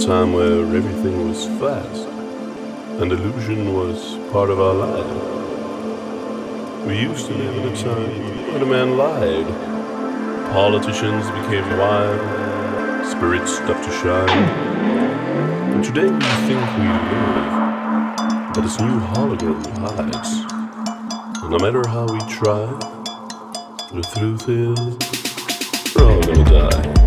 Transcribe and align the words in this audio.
a 0.00 0.06
time 0.06 0.32
where 0.32 0.60
everything 0.76 1.28
was 1.28 1.46
fast 1.58 2.06
and 3.00 3.12
illusion 3.12 3.74
was 3.74 4.16
part 4.32 4.48
of 4.48 4.58
our 4.60 4.74
life. 4.74 5.16
We 6.86 6.98
used 6.98 7.26
to 7.26 7.34
live 7.34 7.56
in 7.56 7.68
a 7.72 7.76
time 7.76 8.52
when 8.52 8.62
a 8.62 8.66
man 8.66 8.96
lied, 8.96 9.46
politicians 10.52 11.26
became 11.30 11.78
wild, 11.78 12.20
spirits 13.06 13.56
stopped 13.56 13.84
to 13.84 13.90
shine. 14.00 14.48
But 15.72 15.82
today 15.84 16.08
we 16.08 16.20
think 16.46 16.60
we 16.78 16.86
live, 17.10 17.52
but 18.54 18.62
this 18.62 18.78
new 18.80 19.00
hologram 19.12 19.62
hides. 19.78 20.32
And 21.42 21.50
no 21.50 21.58
matter 21.58 21.82
how 21.88 22.06
we 22.06 22.20
try, 22.20 22.66
the 23.92 24.02
truth 24.16 24.48
is, 24.48 24.78
we're 25.94 26.10
all 26.10 26.22
gonna 26.22 26.44
die. 26.44 26.99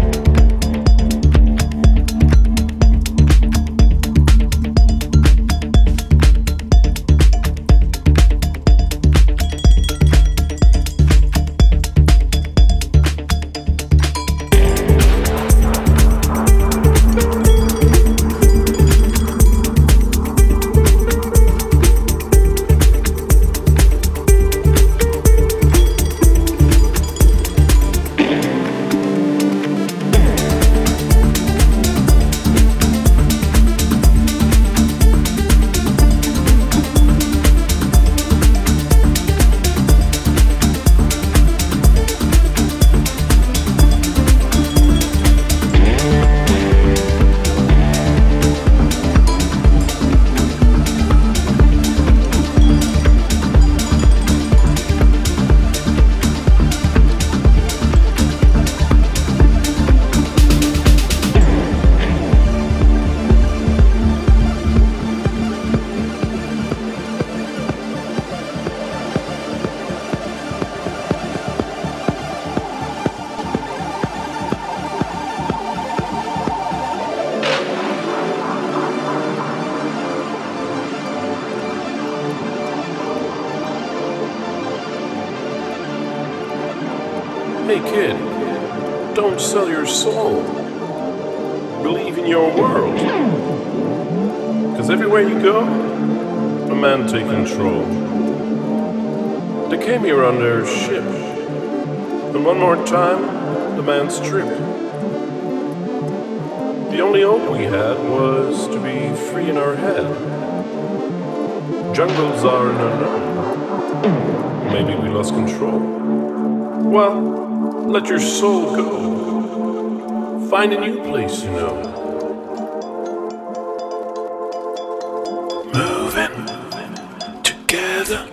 Together, 128.04 128.26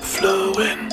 flowing 0.00 0.85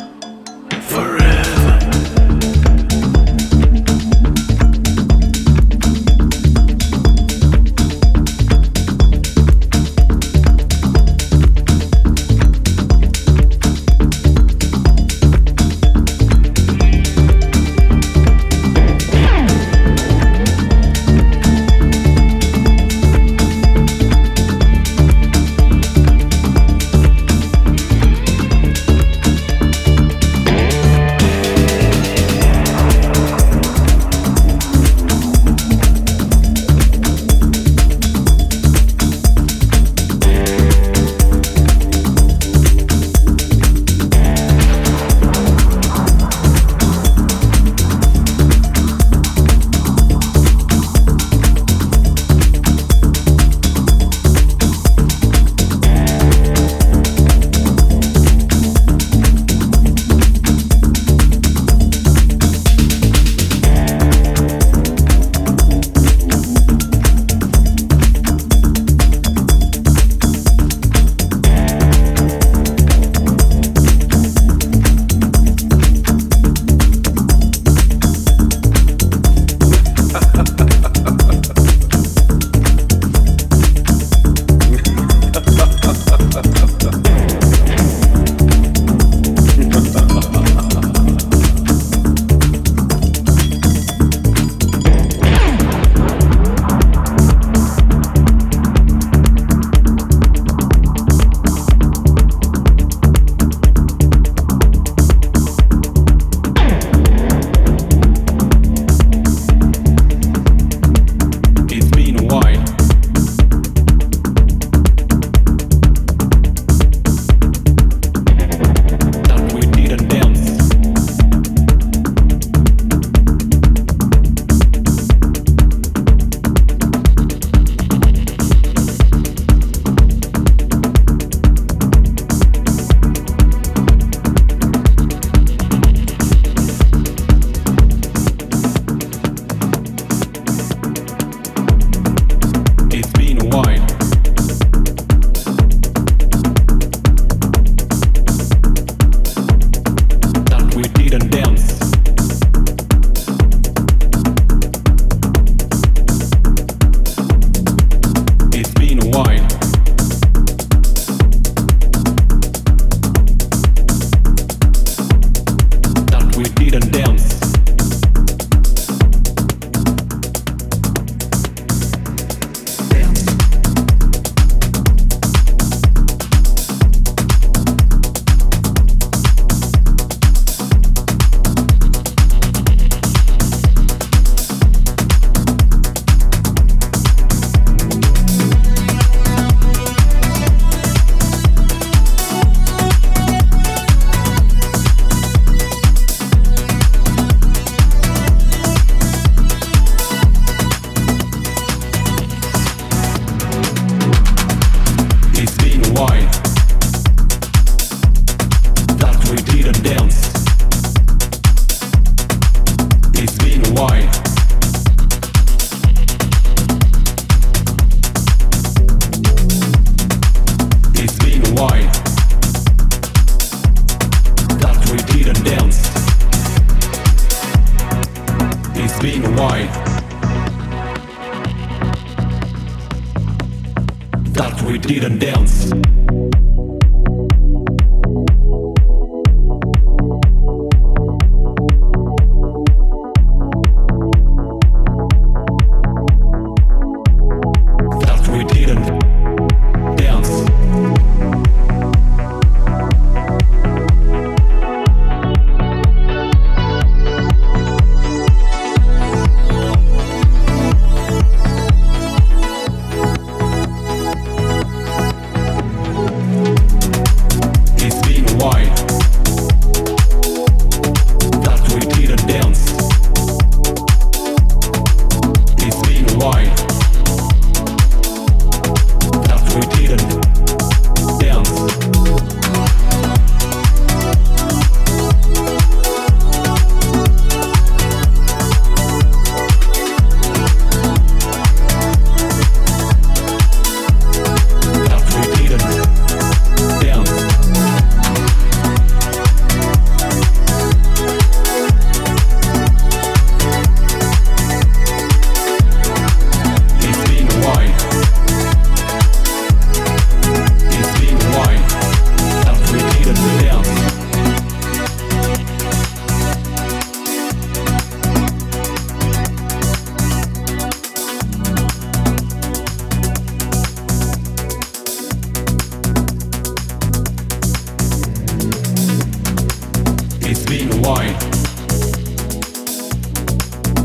Why 330.84 331.06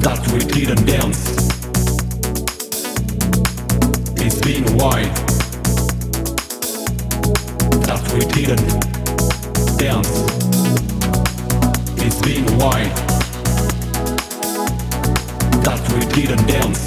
that 0.02 0.20
we 0.32 0.40
didn't 0.40 0.84
dance. 0.84 1.20
It's 4.20 4.40
been 4.40 4.66
a 4.66 4.72
while 4.72 5.14
that 7.86 8.02
we 8.12 8.20
didn't 8.34 8.66
dance. 9.78 10.10
It's 12.04 12.20
been 12.20 12.48
a 12.48 12.56
while 12.56 12.94
that 15.62 15.80
we 15.92 16.00
didn't 16.20 16.46
dance. 16.48 16.82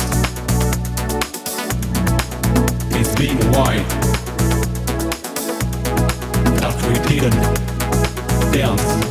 It's 3.00 3.16
been 3.16 3.38
a 3.38 3.52
while 3.58 3.86
that 6.60 6.76
we 6.86 6.96
didn't 7.08 8.52
dance. 8.52 9.11